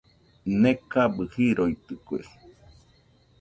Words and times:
Nekabɨ 0.61 1.21
jiroitɨkue. 1.33 2.19